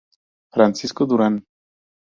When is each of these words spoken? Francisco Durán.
Francisco 0.51 1.05
Durán. 1.05 1.35